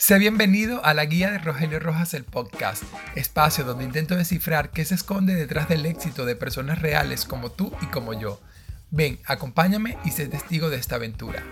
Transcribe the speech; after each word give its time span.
Sé 0.00 0.18
bienvenido 0.18 0.82
a 0.82 0.94
la 0.94 1.04
guía 1.04 1.30
de 1.30 1.38
Rogelio 1.38 1.78
Rojas 1.78 2.14
el 2.14 2.24
podcast, 2.24 2.84
espacio 3.16 3.64
donde 3.64 3.84
intento 3.84 4.16
descifrar 4.16 4.70
qué 4.70 4.82
se 4.86 4.94
esconde 4.94 5.34
detrás 5.34 5.68
del 5.68 5.84
éxito 5.84 6.24
de 6.24 6.36
personas 6.36 6.78
reales 6.80 7.26
como 7.26 7.52
tú 7.52 7.76
y 7.82 7.86
como 7.88 8.14
yo. 8.14 8.40
Ven, 8.88 9.20
acompáñame 9.26 9.98
y 10.02 10.12
sé 10.12 10.26
testigo 10.26 10.70
de 10.70 10.78
esta 10.78 10.94
aventura. 10.94 11.44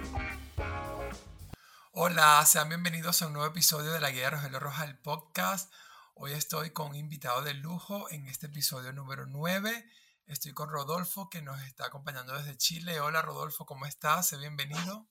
Hola, 1.93 2.43
sean 2.46 2.71
bienvenidos 2.71 3.21
a 3.21 3.26
un 3.26 3.34
nuevo 3.34 3.48
episodio 3.48 3.93
de 3.93 4.00
la 4.00 4.11
guía 4.11 4.25
de 4.25 4.30
Rogelio 4.30 4.61
Rojas 4.61 4.89
el 4.89 4.96
podcast. 4.96 5.71
Hoy 6.14 6.32
estoy 6.32 6.71
con 6.71 6.89
un 6.89 6.96
invitado 6.96 7.43
de 7.43 7.53
lujo 7.53 8.08
en 8.08 8.29
este 8.29 8.46
episodio 8.46 8.94
número 8.94 9.26
9. 9.26 9.85
Estoy 10.26 10.54
con 10.54 10.71
Rodolfo 10.71 11.29
que 11.29 11.43
nos 11.43 11.61
está 11.64 11.85
acompañando 11.85 12.32
desde 12.32 12.57
Chile. 12.57 12.99
Hola 13.00 13.21
Rodolfo, 13.21 13.67
¿cómo 13.67 13.85
estás? 13.85 14.29
Sé 14.29 14.39
bienvenido. 14.39 15.07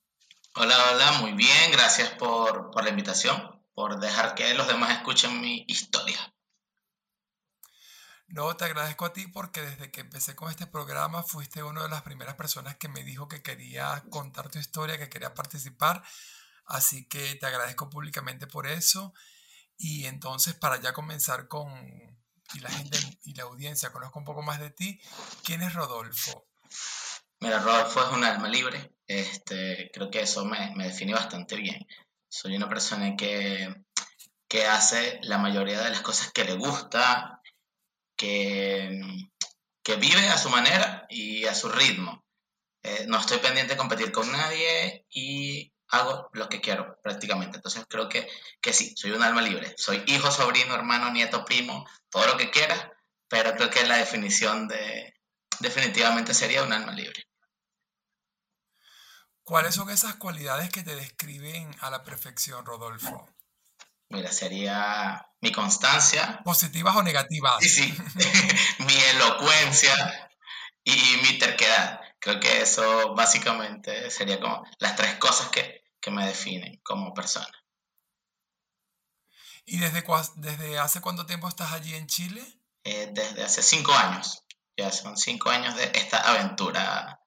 Hola, 0.60 0.76
hola, 0.92 1.12
muy 1.20 1.34
bien, 1.34 1.72
gracias 1.72 2.10
por, 2.14 2.72
la 2.84 2.90
invitación, 2.90 3.62
por 3.76 4.00
dejar 4.00 4.34
que 4.34 4.56
los 4.56 4.68
demás 4.68 4.90
escuchen 4.90 5.40
mi 5.40 5.64
historia. 5.68 6.18
No, 8.28 8.58
te 8.58 8.66
agradezco 8.66 9.06
a 9.06 9.14
ti 9.14 9.28
porque 9.28 9.62
desde 9.62 9.92
que 9.92 10.02
empecé 10.02 10.36
con 10.36 10.50
este 10.50 10.66
programa 10.66 11.22
fuiste 11.22 11.62
una 11.62 11.84
de 11.84 11.90
las 11.90 12.02
primeras 12.02 12.34
personas 12.34 12.76
que 12.78 12.88
me 12.88 13.04
dijo 13.04 13.28
que 13.28 13.44
quería 13.44 14.04
contar 14.10 14.50
tu 14.50 14.58
historia, 14.58 14.98
que 14.98 15.10
quería 15.10 15.36
participar. 15.36 16.02
Así 16.66 17.08
que 17.08 17.36
te 17.36 17.46
agradezco 17.46 17.92
públicamente 17.92 18.48
por 18.48 18.66
eso. 18.66 19.14
Y 19.78 20.08
entonces 20.08 20.56
para 20.56 20.82
ya 20.82 20.92
comenzar 20.92 21.48
con 21.48 21.72
y 22.56 22.60
la 22.62 22.72
gente 22.72 22.98
y 23.26 23.36
la 23.36 23.44
audiencia 23.44 23.92
conozca 23.92 24.18
un 24.18 24.26
poco 24.26 24.42
más 24.42 24.60
de 24.60 24.72
ti, 24.72 25.00
¿quién 25.44 25.62
es 25.62 25.76
Rodolfo? 25.76 26.48
Mira, 27.40 27.60
Rodolfo 27.60 28.04
es 28.04 28.12
un 28.14 28.24
alma 28.24 28.50
libre. 28.50 28.92
Este, 29.08 29.90
creo 29.94 30.10
que 30.10 30.22
eso 30.22 30.46
me, 30.46 30.74
me 30.76 30.86
define 30.86 31.14
bastante 31.14 31.56
bien. 31.56 31.86
Soy 32.30 32.56
una 32.56 32.68
persona 32.68 33.16
que, 33.16 33.74
que 34.48 34.66
hace 34.66 35.20
la 35.24 35.38
mayoría 35.38 35.82
de 35.82 35.90
las 35.92 36.02
cosas 36.02 36.32
que 36.32 36.44
le 36.44 36.56
gusta, 36.56 37.42
que, 38.16 39.02
que 39.84 39.96
vive 39.96 40.28
a 40.30 40.38
su 40.38 40.50
manera 40.50 41.06
y 41.10 41.46
a 41.46 41.56
su 41.56 41.70
ritmo. 41.70 42.26
Eh, 42.84 43.06
no 43.08 43.20
estoy 43.20 43.38
pendiente 43.40 43.74
de 43.74 43.78
competir 43.78 44.12
con 44.12 44.32
nadie 44.32 45.06
y 45.10 45.74
hago 45.90 46.30
lo 46.34 46.50
que 46.50 46.62
quiero 46.62 47.00
prácticamente. 47.02 47.58
Entonces 47.58 47.86
creo 47.88 48.10
que, 48.10 48.28
que 48.62 48.74
sí, 48.74 48.94
soy 48.96 49.12
un 49.12 49.24
alma 49.24 49.42
libre. 49.42 49.74
Soy 49.78 50.04
hijo, 50.08 50.32
sobrino, 50.32 50.74
hermano, 50.76 51.12
nieto, 51.12 51.46
primo, 51.46 51.86
todo 52.10 52.26
lo 52.28 52.38
que 52.38 52.50
quiera, 52.50 52.94
pero 53.28 53.54
creo 53.56 53.70
que 53.70 53.86
la 53.86 53.98
definición 53.98 54.68
de 54.68 55.14
definitivamente 55.60 56.34
sería 56.34 56.64
un 56.64 56.74
alma 56.74 56.94
libre. 56.94 57.27
¿Cuáles 59.48 59.76
son 59.76 59.90
esas 59.90 60.16
cualidades 60.16 60.70
que 60.72 60.84
te 60.84 60.94
describen 60.94 61.74
a 61.80 61.90
la 61.90 62.04
perfección, 62.04 62.66
Rodolfo? 62.66 63.30
Mira, 64.10 64.30
sería 64.30 65.26
mi 65.40 65.54
constancia. 65.54 66.42
¿Positivas 66.44 66.98
o 66.98 67.02
negativas? 67.02 67.56
Sí, 67.62 67.70
sí. 67.70 67.98
mi 68.80 68.94
elocuencia 69.16 70.30
y 70.84 71.22
mi 71.24 71.40
terquedad. 71.40 72.02
Creo 72.20 72.42
que 72.42 72.62
eso 72.62 73.16
básicamente 73.16 74.12
sería 74.12 74.42
como 74.42 74.68
las 74.80 74.98
tres 74.98 75.16
cosas 75.16 75.48
que, 75.48 75.82
me 76.12 76.26
definen 76.28 76.82
como 76.84 77.14
persona. 77.14 77.52
¿Y 79.66 79.78
desde, 79.78 80.04
desde 80.36 80.78
hace 80.80 81.00
cuánto 81.00 81.26
tiempo 81.26 81.48
estás 81.48 81.72
allí 81.72 81.96
en 81.96 82.08
Chile? 82.08 82.42
Eh, 82.84 83.12
desde 83.14 83.44
hace 83.44 83.64
cinco 83.64 83.94
años. 83.94 84.44
Ya 84.76 84.92
son 84.92 85.16
cinco 85.16 85.50
años 85.50 85.76
de 85.76 85.86
esta 85.96 86.20
aventura 86.20 87.22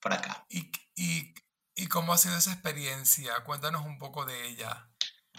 por 0.00 0.12
acá. 0.12 0.46
¿Y, 0.48 0.70
y, 0.94 1.86
cómo 1.88 2.12
ha 2.12 2.18
sido 2.18 2.36
esa 2.36 2.52
experiencia? 2.52 3.32
Cuéntanos 3.44 3.84
un 3.84 3.98
poco 3.98 4.24
de 4.24 4.48
ella. 4.48 4.88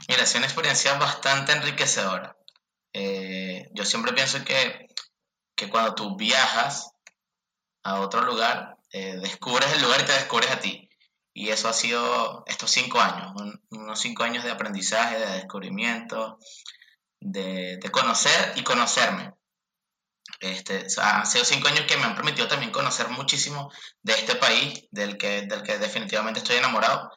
Mira, 0.08 0.24
es 0.24 0.36
una 0.36 0.46
experiencia 0.46 0.98
bastante 0.98 1.52
enriquecedora. 1.52 2.36
Eh, 2.94 3.70
yo 3.74 3.86
siempre 3.86 4.14
pienso 4.14 4.44
que, 4.44 4.88
que, 5.56 5.70
cuando 5.70 5.96
tú 5.96 6.18
viajas 6.18 6.92
a 7.84 8.00
otro 8.02 8.22
lugar, 8.24 8.78
eh, 8.92 9.18
descubres 9.18 9.72
el 9.74 9.82
lugar 9.82 10.02
y 10.02 10.06
te 10.06 10.14
descubres 10.14 10.52
a 10.52 10.60
ti. 10.60 10.90
Y 11.34 11.50
eso 11.50 11.70
ha 11.70 11.74
sido 11.74 12.44
estos 12.48 12.72
cinco 12.72 13.00
años, 13.00 13.34
unos 13.70 14.00
cinco 14.00 14.24
años 14.24 14.44
de 14.44 14.52
aprendizaje, 14.52 15.18
de 15.18 15.34
descubrimiento, 15.34 16.38
de, 17.22 17.78
de 17.78 17.92
conocer 17.92 18.54
y 18.58 18.64
conocerme. 18.64 19.34
Este, 20.42 20.90
sido 20.90 21.46
cinco 21.46 21.68
años 21.68 21.86
que 21.86 21.98
me 21.98 22.06
han 22.06 22.16
permitido 22.16 22.48
también 22.48 22.72
conocer 22.72 23.08
muchísimo 23.10 23.72
de 24.02 24.14
este 24.14 24.36
país, 24.36 24.88
del 24.90 25.16
que, 25.16 25.44
del 25.44 25.62
que 25.62 25.78
definitivamente 25.78 26.40
estoy 26.40 26.56
enamorado. 26.58 27.12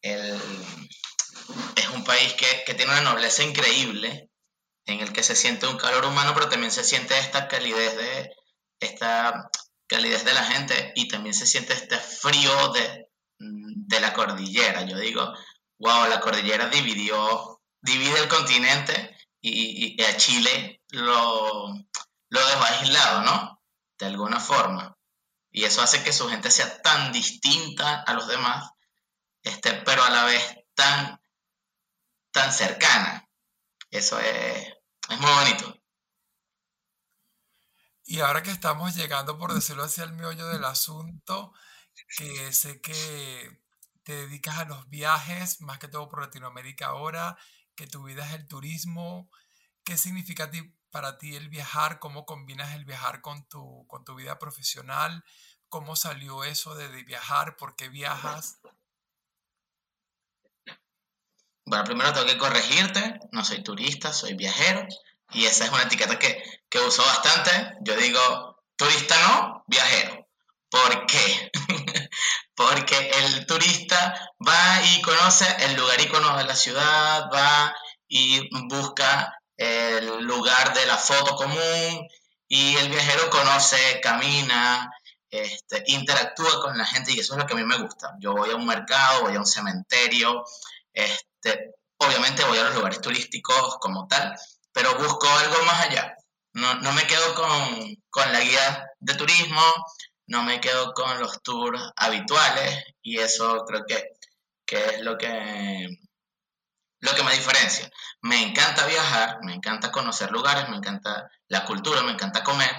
es 0.00 1.88
un 1.92 2.04
país 2.04 2.34
que, 2.34 2.62
que, 2.64 2.74
tiene 2.74 2.92
una 2.92 3.00
nobleza 3.00 3.42
increíble, 3.42 4.30
en 4.84 5.00
el 5.00 5.12
que 5.12 5.24
se 5.24 5.34
siente 5.34 5.66
un 5.66 5.76
calor 5.76 6.04
humano, 6.04 6.32
pero 6.34 6.48
también 6.48 6.70
se 6.70 6.84
siente 6.84 7.18
esta 7.18 7.48
calidez 7.48 7.96
de, 7.96 8.30
esta 8.78 9.50
calidez 9.88 10.24
de 10.24 10.34
la 10.34 10.44
gente 10.44 10.92
y 10.94 11.08
también 11.08 11.34
se 11.34 11.46
siente 11.46 11.72
este 11.72 11.98
frío 11.98 12.72
de, 12.74 13.08
de 13.38 14.00
la 14.00 14.12
cordillera. 14.12 14.82
Yo 14.82 14.98
digo, 14.98 15.32
wow, 15.78 16.08
la 16.08 16.20
cordillera 16.20 16.68
dividió, 16.68 17.60
divide 17.80 18.20
el 18.20 18.28
continente 18.28 19.16
y, 19.40 20.00
y 20.00 20.04
a 20.04 20.16
Chile 20.16 20.75
lo, 20.90 21.68
lo 22.28 22.46
dejó 22.46 23.22
¿no? 23.22 23.62
De 23.98 24.06
alguna 24.06 24.40
forma. 24.40 24.96
Y 25.50 25.64
eso 25.64 25.82
hace 25.82 26.02
que 26.02 26.12
su 26.12 26.28
gente 26.28 26.50
sea 26.50 26.82
tan 26.82 27.12
distinta 27.12 28.02
a 28.02 28.12
los 28.12 28.28
demás, 28.28 28.70
este, 29.42 29.72
pero 29.72 30.04
a 30.04 30.10
la 30.10 30.24
vez 30.24 30.42
tan, 30.74 31.20
tan 32.30 32.52
cercana. 32.52 33.26
Eso 33.90 34.18
es, 34.20 34.68
es 35.08 35.18
muy 35.18 35.30
bonito. 35.30 35.74
Y 38.04 38.20
ahora 38.20 38.42
que 38.42 38.50
estamos 38.50 38.94
llegando, 38.94 39.38
por 39.38 39.54
decirlo 39.54 39.84
así, 39.84 40.00
al 40.00 40.12
meollo 40.12 40.46
del 40.46 40.64
asunto, 40.64 41.52
que 42.16 42.52
sé 42.52 42.80
que 42.80 43.62
te 44.04 44.14
dedicas 44.14 44.58
a 44.58 44.64
los 44.64 44.88
viajes, 44.88 45.60
más 45.60 45.78
que 45.78 45.88
todo 45.88 46.08
por 46.08 46.20
Latinoamérica 46.20 46.86
ahora, 46.86 47.36
que 47.74 47.86
tu 47.86 48.04
vida 48.04 48.24
es 48.26 48.34
el 48.34 48.46
turismo, 48.46 49.28
¿qué 49.86 49.96
significa 49.96 50.50
para 50.90 51.16
ti 51.16 51.36
el 51.36 51.48
viajar? 51.48 52.00
¿Cómo 52.00 52.26
combinas 52.26 52.74
el 52.74 52.84
viajar 52.84 53.22
con 53.22 53.48
tu, 53.48 53.86
con 53.86 54.04
tu 54.04 54.16
vida 54.16 54.38
profesional? 54.38 55.24
¿Cómo 55.68 55.96
salió 55.96 56.44
eso 56.44 56.74
de, 56.74 56.88
viajar? 57.04 57.56
¿Por 57.56 57.76
qué 57.76 57.88
viajas? 57.88 58.58
Bueno, 61.64 61.84
primero 61.84 62.12
tengo 62.12 62.26
que 62.26 62.38
corregirte, 62.38 63.20
no 63.32 63.44
soy 63.44 63.62
turista, 63.62 64.12
soy 64.12 64.34
viajero, 64.34 64.86
y 65.32 65.46
esa 65.46 65.64
es 65.64 65.70
una 65.70 65.82
etiqueta 65.82 66.18
que, 66.18 66.42
que 66.68 66.78
uso 66.80 67.02
bastante. 67.04 67.76
Yo 67.82 67.96
digo, 67.96 68.62
turista 68.76 69.16
no, 69.28 69.64
viajero. 69.66 70.28
¿Por 70.68 71.06
qué? 71.06 71.50
Porque 72.54 73.10
el 73.10 73.46
turista 73.46 74.32
va 74.46 74.82
y 74.82 75.02
conoce 75.02 75.46
el 75.60 75.76
lugar 75.76 76.00
icono 76.00 76.36
de 76.36 76.44
la 76.44 76.56
ciudad, 76.56 77.28
va 77.32 77.74
y 78.08 78.48
busca 78.68 79.32
el 79.56 80.22
lugar 80.24 80.74
de 80.74 80.86
la 80.86 80.96
foto 80.96 81.34
común 81.34 82.08
y 82.48 82.76
el 82.76 82.88
viajero 82.88 83.30
conoce, 83.30 84.00
camina, 84.00 84.90
este, 85.30 85.82
interactúa 85.86 86.60
con 86.60 86.78
la 86.78 86.84
gente 86.84 87.12
y 87.12 87.20
eso 87.20 87.34
es 87.34 87.40
lo 87.40 87.46
que 87.46 87.54
a 87.54 87.56
mí 87.56 87.64
me 87.64 87.78
gusta. 87.78 88.14
Yo 88.20 88.32
voy 88.32 88.50
a 88.50 88.56
un 88.56 88.66
mercado, 88.66 89.22
voy 89.22 89.34
a 89.36 89.40
un 89.40 89.46
cementerio, 89.46 90.44
este, 90.92 91.74
obviamente 91.98 92.44
voy 92.44 92.58
a 92.58 92.64
los 92.64 92.74
lugares 92.74 93.00
turísticos 93.00 93.78
como 93.80 94.06
tal, 94.06 94.34
pero 94.72 94.96
busco 94.96 95.28
algo 95.28 95.62
más 95.64 95.86
allá. 95.86 96.14
No, 96.52 96.74
no 96.76 96.92
me 96.92 97.06
quedo 97.06 97.34
con, 97.34 97.96
con 98.10 98.32
la 98.32 98.40
guía 98.40 98.86
de 98.98 99.14
turismo, 99.14 99.62
no 100.26 100.42
me 100.42 100.60
quedo 100.60 100.92
con 100.94 101.20
los 101.20 101.42
tours 101.42 101.80
habituales 101.96 102.84
y 103.02 103.18
eso 103.18 103.64
creo 103.66 103.84
que, 103.86 104.12
que 104.64 104.84
es 104.84 105.00
lo 105.00 105.18
que 105.18 105.88
lo 107.06 107.14
que 107.14 107.22
me 107.22 107.32
diferencia. 107.32 107.90
Me 108.20 108.42
encanta 108.42 108.86
viajar, 108.86 109.38
me 109.42 109.54
encanta 109.54 109.92
conocer 109.92 110.30
lugares, 110.30 110.68
me 110.68 110.76
encanta 110.76 111.30
la 111.48 111.64
cultura, 111.64 112.02
me 112.02 112.12
encanta 112.12 112.44
comer. 112.44 112.70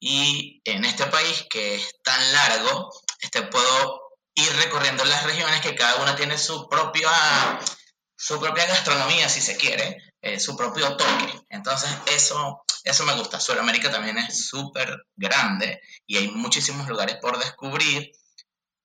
Y 0.00 0.60
en 0.64 0.84
este 0.84 1.06
país 1.06 1.46
que 1.50 1.76
es 1.76 2.00
tan 2.02 2.32
largo, 2.32 2.90
este, 3.20 3.42
puedo 3.42 4.00
ir 4.34 4.50
recorriendo 4.56 5.04
las 5.04 5.24
regiones 5.24 5.60
que 5.60 5.74
cada 5.74 5.96
una 6.02 6.16
tiene 6.16 6.38
su 6.38 6.68
propia, 6.68 7.10
su 8.16 8.40
propia 8.40 8.66
gastronomía, 8.66 9.28
si 9.28 9.40
se 9.40 9.56
quiere, 9.56 9.96
eh, 10.22 10.40
su 10.40 10.56
propio 10.56 10.96
toque. 10.96 11.40
Entonces, 11.50 11.90
eso, 12.06 12.64
eso 12.84 13.04
me 13.04 13.14
gusta. 13.14 13.40
Sudamérica 13.40 13.90
también 13.90 14.18
es 14.18 14.48
súper 14.48 15.06
grande 15.14 15.80
y 16.06 16.16
hay 16.16 16.28
muchísimos 16.28 16.88
lugares 16.88 17.16
por 17.20 17.38
descubrir. 17.38 18.10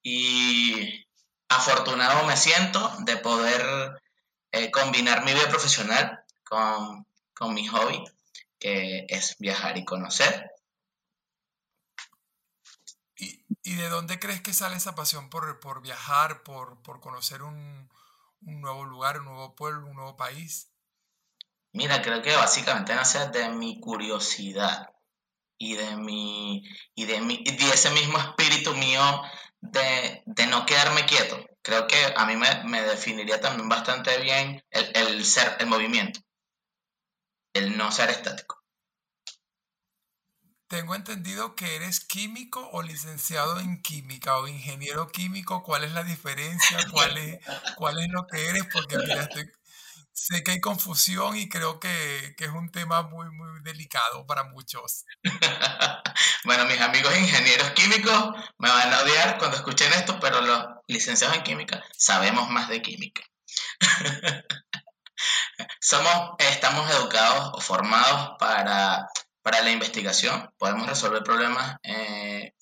Y 0.03 1.05
afortunado 1.49 2.25
me 2.25 2.37
siento 2.37 2.93
de 2.99 3.17
poder 3.17 4.00
eh, 4.51 4.71
combinar 4.71 5.23
mi 5.23 5.33
vida 5.33 5.49
profesional 5.49 6.23
con, 6.43 7.05
con 7.33 7.53
mi 7.53 7.67
hobby, 7.67 8.03
que 8.59 9.05
es 9.09 9.37
viajar 9.39 9.77
y 9.77 9.85
conocer. 9.85 10.51
¿Y 13.63 13.75
de 13.75 13.89
dónde 13.89 14.19
crees 14.19 14.41
que 14.41 14.53
sale 14.53 14.75
esa 14.75 14.95
pasión 14.95 15.29
por, 15.29 15.59
por 15.59 15.81
viajar, 15.81 16.41
por, 16.41 16.81
por 16.81 16.99
conocer 16.99 17.43
un, 17.43 17.89
un 18.45 18.61
nuevo 18.61 18.85
lugar, 18.85 19.19
un 19.19 19.25
nuevo 19.25 19.55
pueblo, 19.55 19.87
un 19.87 19.95
nuevo 19.95 20.17
país? 20.17 20.71
Mira, 21.73 22.01
creo 22.01 22.21
que 22.21 22.35
básicamente 22.35 22.95
nace 22.95 23.29
de 23.29 23.49
mi 23.49 23.79
curiosidad 23.79 24.89
y 25.57 25.75
de 25.75 25.95
mi 25.95 26.63
y 26.95 27.05
de 27.05 27.21
mi 27.21 27.35
y 27.45 27.55
de 27.55 27.69
ese 27.69 27.91
mismo 27.91 28.17
espíritu 28.19 28.73
mío 28.73 29.01
de, 29.61 30.23
de 30.25 30.47
no 30.47 30.65
quedarme 30.65 31.05
quieto. 31.05 31.43
Creo 31.61 31.87
que 31.87 31.97
a 32.15 32.25
mí 32.25 32.35
me, 32.35 32.63
me 32.65 32.81
definiría 32.83 33.39
también 33.39 33.69
bastante 33.69 34.17
bien 34.19 34.63
el, 34.71 34.91
el 34.95 35.25
ser 35.25 35.57
el 35.59 35.67
movimiento, 35.67 36.19
el 37.53 37.77
no 37.77 37.89
ser 37.93 38.09
estático. 38.09 38.61
Tengo 40.67 40.95
entendido 40.95 41.53
que 41.55 41.75
eres 41.75 41.99
químico 41.99 42.67
o 42.71 42.81
licenciado 42.81 43.59
en 43.59 43.79
química 43.83 44.37
o 44.39 44.47
ingeniero 44.47 45.07
químico. 45.11 45.61
¿Cuál 45.61 45.83
es 45.83 45.91
la 45.91 46.03
diferencia? 46.03 46.87
¿Cuál 46.89 47.17
es, 47.17 47.39
cuál 47.75 47.99
es 47.99 48.09
lo 48.09 48.25
que 48.25 48.47
eres? 48.49 48.65
Porque 48.71 48.97
mira, 48.97 49.21
estoy- 49.23 49.51
sé 50.21 50.43
que 50.43 50.51
hay 50.51 50.61
confusión 50.61 51.35
y 51.35 51.49
creo 51.49 51.79
que, 51.79 52.35
que 52.37 52.45
es 52.45 52.51
un 52.51 52.71
tema 52.71 53.01
muy, 53.01 53.31
muy 53.31 53.61
delicado 53.63 54.25
para 54.27 54.43
muchos. 54.43 55.05
Bueno, 56.43 56.65
mis 56.65 56.81
amigos 56.81 57.15
ingenieros 57.15 57.69
químicos 57.71 58.31
me 58.57 58.69
van 58.69 58.91
a 58.91 59.01
odiar 59.01 59.37
cuando 59.37 59.57
escuchen 59.57 59.93
esto, 59.93 60.19
pero 60.19 60.41
los 60.41 60.65
licenciados 60.87 61.37
en 61.37 61.43
química 61.43 61.83
sabemos 61.95 62.49
más 62.49 62.67
de 62.67 62.81
química. 62.81 63.21
Somos, 65.79 66.31
estamos 66.39 66.89
educados 66.89 67.51
o 67.53 67.61
formados 67.61 68.31
para, 68.39 69.07
para 69.43 69.61
la 69.61 69.69
investigación. 69.69 70.51
Podemos 70.57 70.87
resolver 70.87 71.21
problemas 71.21 71.77
eh, 71.83 72.55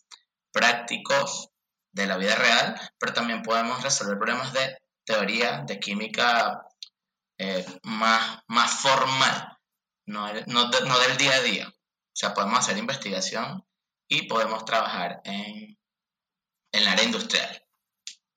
prácticos 0.51 1.49
de 1.93 2.05
la 2.05 2.17
vida 2.17 2.35
real, 2.35 2.75
pero 2.97 3.13
también 3.13 3.43
podemos 3.43 3.81
resolver 3.81 4.17
problemas 4.17 4.51
de 4.51 4.77
teoría, 5.05 5.63
de 5.65 5.79
química 5.79 6.68
eh, 7.39 7.65
más, 7.83 8.43
más 8.47 8.81
formal, 8.81 9.57
no, 10.05 10.31
no, 10.47 10.69
no 10.69 10.99
del 10.99 11.17
día 11.17 11.35
a 11.35 11.41
día. 11.41 11.67
O 11.69 12.13
sea, 12.13 12.33
podemos 12.33 12.59
hacer 12.59 12.77
investigación 12.77 13.65
y 14.09 14.23
podemos 14.23 14.65
trabajar 14.65 15.21
en, 15.23 15.79
en 16.73 16.81
el 16.81 16.87
área 16.87 17.05
industrial, 17.05 17.65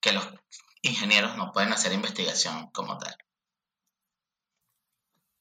que 0.00 0.12
los 0.12 0.26
ingenieros 0.82 1.36
no 1.36 1.52
pueden 1.52 1.72
hacer 1.72 1.92
investigación 1.92 2.70
como 2.70 2.96
tal. 2.98 3.16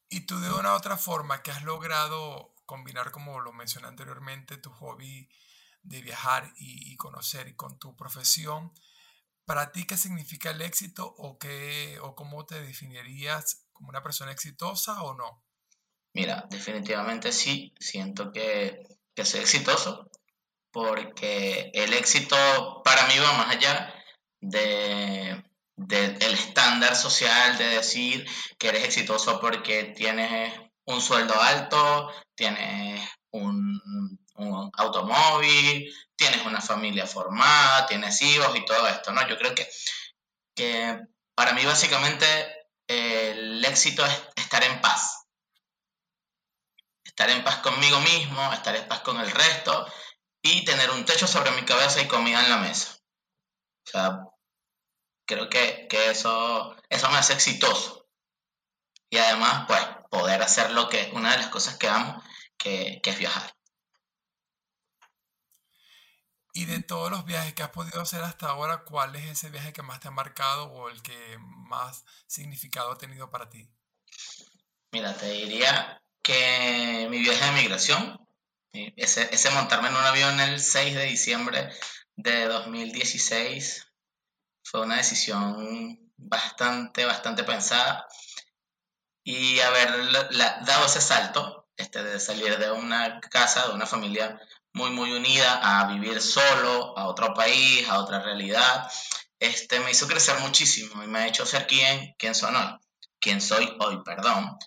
Y 0.10 0.26
tú 0.26 0.40
de 0.40 0.52
una 0.52 0.74
u 0.74 0.78
otra 0.78 0.98
forma 0.98 1.44
que 1.44 1.52
has 1.52 1.64
logrado 1.64 2.56
combinar, 2.66 3.12
como 3.12 3.40
lo 3.42 3.54
mencioné 3.54 3.88
anteriormente, 3.88 4.58
tu 4.58 4.72
hobby 4.72 5.30
de 5.84 6.02
viajar 6.02 6.52
y, 6.56 6.92
y 6.92 6.98
conocer 6.98 7.56
con 7.56 7.78
tu 7.78 7.96
profesión, 7.96 8.74
¿para 9.46 9.72
ti 9.72 9.86
qué 9.86 9.98
significa 9.98 10.52
el 10.52 10.62
éxito 10.62 11.14
o 11.18 11.38
qué 11.38 11.98
o 12.02 12.16
cómo 12.16 12.46
te 12.46 12.62
definirías 12.62 13.66
como 13.74 13.90
una 13.90 14.04
persona 14.04 14.32
exitosa 14.32 15.02
o 15.04 15.14
no? 15.14 15.44
Mira, 16.14 16.46
definitivamente 16.50 17.32
sí, 17.32 17.74
siento 17.80 18.32
que, 18.32 18.84
que 19.16 19.26
soy 19.26 19.42
exitoso 19.42 20.10
porque 20.72 21.72
el 21.74 21.94
éxito 21.94 22.36
para 22.84 23.06
mí 23.08 23.14
va 23.20 23.34
más 23.34 23.56
allá 23.56 23.94
de, 24.40 25.44
del 25.76 26.34
estándar 26.34 26.96
social 26.96 27.58
de 27.58 27.66
decir 27.66 28.26
que 28.58 28.70
eres 28.70 28.86
exitoso 28.86 29.40
porque 29.40 29.94
tienes 29.96 30.54
un 30.86 31.02
sueldo 31.02 31.40
alto, 31.40 32.10
tienes 32.36 33.08
un, 33.32 34.20
un 34.44 34.72
automóvil, 34.76 35.94
tienes 36.16 36.46
una 36.46 36.62
familia 36.62 37.08
formada, 37.08 37.86
tienes 37.88 38.22
hijos 38.22 38.56
y 38.56 38.66
todo 38.66 38.88
esto, 38.88 39.12
¿no? 39.12 39.28
Yo 39.28 39.38
creo 39.38 39.56
que, 39.56 39.68
que 40.56 41.00
para 41.36 41.54
mí 41.54 41.66
básicamente 41.66 42.26
el 42.88 43.64
éxito 43.64 44.06
es 44.06 44.22
estar 44.36 44.64
en 44.64 44.82
paz 44.82 45.22
estar 47.12 47.30
en 47.30 47.44
paz 47.44 47.58
conmigo 47.58 48.00
mismo, 48.00 48.54
estar 48.54 48.76
en 48.76 48.88
paz 48.88 49.02
con 49.02 49.20
el 49.20 49.30
resto 49.30 49.86
y 50.42 50.66
tener 50.66 50.90
un 50.92 51.06
techo 51.06 51.28
sobre 51.28 51.52
mi 51.52 51.64
cabeza 51.64 52.02
y 52.02 52.08
comida 52.08 52.44
en 52.44 52.50
la 52.50 52.58
mesa. 52.58 52.98
O 53.86 53.90
sea, 53.90 54.20
creo 55.28 55.50
que, 55.50 55.88
que 55.90 56.10
eso, 56.10 56.76
eso 56.90 57.10
me 57.12 57.18
hace 57.18 57.34
exitoso. 57.34 58.08
Y 59.10 59.18
además, 59.18 59.66
pues, 59.68 59.82
poder 60.10 60.42
hacer 60.42 60.72
lo 60.72 60.88
que, 60.90 61.12
una 61.14 61.32
de 61.32 61.38
las 61.40 61.48
cosas 61.48 61.78
que 61.78 61.90
amo, 61.90 62.24
que, 62.58 63.02
que 63.04 63.10
es 63.10 63.20
viajar. 63.20 63.54
Y 66.54 66.66
de 66.66 66.82
todos 66.82 67.10
los 67.10 67.26
viajes 67.26 67.54
que 67.54 67.64
has 67.64 67.70
podido 67.70 68.02
hacer 68.02 68.22
hasta 68.24 68.50
ahora, 68.50 68.84
¿cuál 68.84 69.16
es 69.16 69.26
ese 69.26 69.50
viaje 69.50 69.72
que 69.72 69.82
más 69.82 70.00
te 70.00 70.10
ha 70.10 70.12
marcado 70.12 70.66
o 70.66 70.90
el 70.90 71.02
que 71.02 71.38
más 71.40 72.04
significado 72.28 72.92
ha 72.92 72.98
tenido 72.98 73.30
para 73.30 73.50
ti? 73.50 73.70
Mira, 74.92 75.16
te 75.16 75.30
diría 75.30 76.02
que 76.22 77.08
mi 77.10 77.20
viaje 77.20 77.46
de 77.46 77.52
migración, 77.52 78.28
eh, 78.74 78.94
ese, 78.98 79.34
ese 79.34 79.50
montarme 79.52 79.88
en 79.88 79.96
un 79.96 80.04
avión 80.04 80.40
el 80.42 80.60
6 80.60 80.96
de 80.96 81.06
diciembre 81.06 81.70
de 82.16 82.46
2016 82.46 83.88
fue 84.64 84.82
una 84.82 84.98
decisión 84.98 86.12
bastante, 86.18 87.06
bastante 87.06 87.44
pensada 87.44 88.08
y 89.24 89.60
haber 89.60 90.12
dado 90.32 90.86
ese 90.86 91.02
salto, 91.02 91.70
este, 91.78 92.04
de 92.04 92.20
salir 92.20 92.58
de 92.58 92.72
una 92.72 93.20
casa, 93.22 93.68
de 93.68 93.74
una 93.74 93.86
familia 93.86 94.40
muy, 94.74 94.90
muy 94.92 95.12
unida, 95.12 95.60
a 95.62 95.88
vivir 95.88 96.22
solo, 96.22 96.98
a 96.98 97.08
otro 97.08 97.34
país, 97.34 97.88
a 97.90 98.00
otra 98.00 98.22
realidad, 98.22 98.90
este, 99.40 99.80
me 99.80 99.92
hizo 99.92 100.08
crecer 100.08 100.38
muchísimo 100.40 101.04
y 101.04 101.08
me 101.08 101.20
ha 101.20 101.28
hecho 101.28 101.46
ser 101.46 101.68
quien, 101.68 102.14
quien 102.18 102.36
soy 102.36 102.56
hoy, 102.56 102.78
quien 103.20 103.42
soy 103.42 103.76
hoy, 103.80 104.02
perdón. 104.04 104.58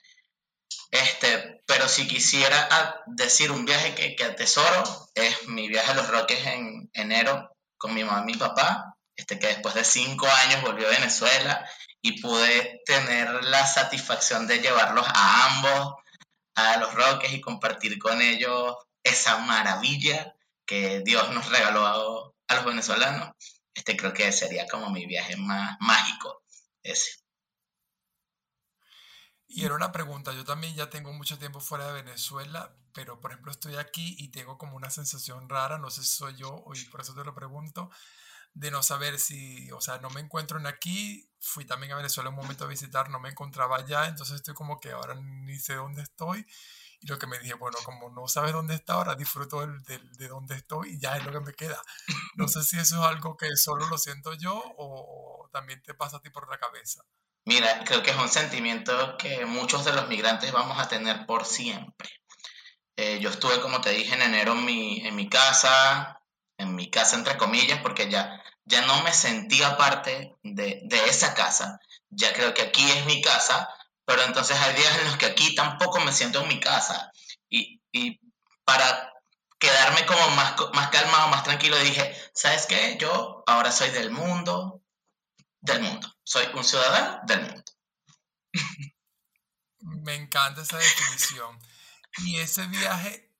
Este, 0.90 1.62
pero 1.66 1.88
si 1.88 2.06
quisiera 2.06 2.68
ah, 2.70 3.00
decir 3.06 3.50
un 3.50 3.64
viaje 3.64 3.94
que, 3.94 4.14
que 4.16 4.24
atesoro, 4.24 5.10
es 5.14 5.48
mi 5.48 5.68
viaje 5.68 5.92
a 5.92 5.94
Los 5.94 6.08
Roques 6.08 6.44
en 6.46 6.90
enero 6.92 7.50
con 7.76 7.94
mi 7.94 8.04
mamá 8.04 8.22
y 8.22 8.32
mi 8.32 8.34
papá, 8.34 8.96
este, 9.16 9.38
que 9.38 9.48
después 9.48 9.74
de 9.74 9.84
cinco 9.84 10.26
años 10.26 10.62
volvió 10.62 10.86
a 10.88 10.90
Venezuela 10.90 11.68
y 12.02 12.20
pude 12.20 12.82
tener 12.84 13.44
la 13.44 13.66
satisfacción 13.66 14.46
de 14.46 14.58
llevarlos 14.58 15.06
a 15.08 15.46
ambos 15.46 15.94
a 16.56 16.76
Los 16.78 16.94
Roques 16.94 17.32
y 17.32 17.40
compartir 17.40 17.98
con 17.98 18.20
ellos 18.20 18.74
esa 19.04 19.38
maravilla 19.38 20.34
que 20.66 21.00
Dios 21.00 21.30
nos 21.32 21.48
regaló 21.50 21.86
a, 21.86 22.54
los 22.56 22.64
venezolanos. 22.64 23.30
Este 23.74 23.96
creo 23.96 24.12
que 24.12 24.32
sería 24.32 24.66
como 24.66 24.90
mi 24.90 25.06
viaje 25.06 25.36
más 25.36 25.76
mágico, 25.80 26.42
ese. 26.82 27.20
Y 29.46 29.64
era 29.64 29.74
una 29.74 29.92
pregunta, 29.92 30.32
yo 30.32 30.44
también 30.44 30.74
ya 30.74 30.90
tengo 30.90 31.12
mucho 31.12 31.38
tiempo 31.38 31.60
fuera 31.60 31.86
de 31.86 32.02
Venezuela, 32.02 32.74
pero 32.92 33.20
por 33.20 33.30
ejemplo 33.30 33.52
estoy 33.52 33.76
aquí 33.76 34.16
y 34.18 34.28
tengo 34.28 34.58
como 34.58 34.76
una 34.76 34.90
sensación 34.90 35.48
rara, 35.48 35.78
no 35.78 35.90
sé 35.90 36.02
si 36.02 36.16
soy 36.16 36.34
yo 36.34 36.64
y 36.74 36.84
por 36.86 37.02
eso 37.02 37.14
te 37.14 37.24
lo 37.24 37.34
pregunto, 37.34 37.90
de 38.54 38.70
no 38.70 38.82
saber 38.82 39.18
si, 39.20 39.70
o 39.72 39.80
sea, 39.80 39.98
no 39.98 40.10
me 40.10 40.20
encuentro 40.20 40.58
en 40.58 40.66
aquí, 40.66 41.28
fui 41.40 41.64
también 41.64 41.92
a 41.92 41.96
Venezuela 41.96 42.30
un 42.30 42.36
momento 42.36 42.64
a 42.64 42.68
visitar, 42.68 43.10
no 43.10 43.20
me 43.20 43.28
encontraba 43.28 43.76
allá, 43.76 44.06
entonces 44.06 44.36
estoy 44.36 44.54
como 44.54 44.80
que 44.80 44.92
ahora 44.92 45.14
ni 45.14 45.58
sé 45.58 45.74
dónde 45.74 46.02
estoy. 46.02 46.46
Y 47.04 47.08
lo 47.08 47.18
que 47.18 47.26
me 47.26 47.38
dije, 47.38 47.54
bueno, 47.54 47.76
como 47.84 48.08
no 48.10 48.26
sabes 48.28 48.52
dónde 48.52 48.74
está, 48.74 48.94
ahora 48.94 49.14
disfruto 49.14 49.60
del- 49.60 49.82
del- 49.84 50.12
de 50.16 50.28
dónde 50.28 50.56
estoy 50.56 50.94
y 50.94 50.98
ya 50.98 51.16
es 51.16 51.24
lo 51.24 51.32
que 51.32 51.40
me 51.40 51.52
queda. 51.54 51.80
No 52.36 52.48
sé 52.48 52.62
si 52.64 52.78
eso 52.78 52.96
es 53.02 53.06
algo 53.08 53.36
que 53.36 53.54
solo 53.56 53.86
lo 53.88 53.98
siento 53.98 54.32
yo 54.34 54.54
o, 54.56 55.44
o 55.44 55.48
también 55.50 55.82
te 55.82 55.94
pasa 55.94 56.16
a 56.16 56.20
ti 56.20 56.30
por 56.30 56.48
la 56.50 56.58
cabeza. 56.58 57.02
Mira, 57.46 57.84
creo 57.84 58.02
que 58.02 58.10
es 58.10 58.16
un 58.16 58.28
sentimiento 58.30 59.16
que 59.18 59.44
muchos 59.46 59.84
de 59.84 59.92
los 59.92 60.08
migrantes 60.08 60.50
vamos 60.50 60.78
a 60.78 60.88
tener 60.88 61.26
por 61.26 61.44
siempre. 61.44 62.08
Eh, 62.96 63.18
yo 63.20 63.30
estuve, 63.30 63.60
como 63.60 63.80
te 63.80 63.90
dije, 63.90 64.14
en 64.14 64.22
enero 64.22 64.52
en 64.52 64.64
mi, 64.64 65.06
en 65.06 65.14
mi 65.16 65.28
casa, 65.28 66.20
en 66.58 66.74
mi 66.74 66.90
casa 66.90 67.16
entre 67.16 67.36
comillas, 67.36 67.80
porque 67.82 68.08
ya, 68.10 68.42
ya 68.64 68.86
no 68.86 69.02
me 69.02 69.12
sentía 69.12 69.76
parte 69.76 70.36
de, 70.42 70.80
de 70.84 71.04
esa 71.06 71.34
casa. 71.34 71.80
Ya 72.10 72.32
creo 72.32 72.54
que 72.54 72.62
aquí 72.62 72.88
es 72.90 73.04
mi 73.06 73.20
casa, 73.20 73.68
pero 74.04 74.22
entonces 74.22 74.56
hay 74.58 74.74
días 74.74 74.98
en 74.98 75.06
los 75.06 75.16
que 75.16 75.26
aquí 75.26 75.54
tampoco 75.54 76.00
me 76.00 76.12
siento 76.12 76.42
en 76.42 76.48
mi 76.48 76.60
casa. 76.60 77.10
Y, 77.48 77.80
y 77.92 78.20
para 78.64 79.12
quedarme 79.58 80.06
como 80.06 80.28
más, 80.30 80.54
más 80.74 80.90
calmado, 80.90 81.28
más 81.28 81.44
tranquilo, 81.44 81.78
dije, 81.78 82.14
¿sabes 82.34 82.66
qué? 82.66 82.96
Yo 83.00 83.42
ahora 83.46 83.72
soy 83.72 83.90
del 83.90 84.10
mundo, 84.10 84.82
del 85.60 85.82
mundo. 85.82 86.12
Soy 86.24 86.46
un 86.54 86.64
ciudadano 86.64 87.20
del 87.26 87.42
mundo. 87.42 87.64
Me 90.04 90.14
encanta 90.16 90.62
esa 90.62 90.78
definición. 90.78 91.58
Y 92.24 92.38
ese 92.38 92.66
viaje 92.68 93.32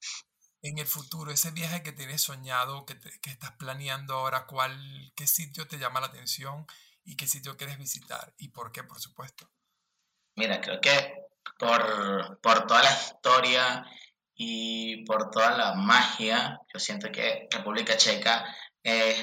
en 0.63 0.79
el 0.79 0.87
futuro, 0.87 1.33
ese 1.33 1.51
viaje 1.53 1.83
que 1.83 1.93
tienes 1.93 2.23
soñado, 2.23 2.87
que, 2.87 2.95
te- 2.97 3.21
que 3.21 3.31
estás 3.31 3.53
planeando 3.59 4.15
ahora, 4.15 4.47
¿cuál, 4.47 5.13
qué 5.17 5.27
sitio 5.27 5.69
te 5.69 5.79
llama 5.79 6.01
la 6.01 6.09
atención 6.09 6.67
y 7.05 7.17
qué 7.17 7.27
sitio 7.29 7.57
quieres 7.57 7.79
visitar? 7.79 8.35
¿Y 8.39 8.49
por 8.51 8.73
qué, 8.73 8.85
por 8.85 9.01
supuesto? 9.01 9.51
Mira, 10.37 10.61
creo 10.61 10.81
que 10.81 11.15
por, 11.59 12.41
por 12.41 12.67
toda 12.67 12.83
la 12.83 12.91
historia 12.91 13.85
y 14.35 15.05
por 15.05 15.31
toda 15.31 15.53
la 15.53 15.75
magia. 15.75 16.61
Yo 16.73 16.81
siento 16.81 17.11
que 17.13 17.47
República 17.51 17.97
Checa 17.97 18.45
es 18.83 19.17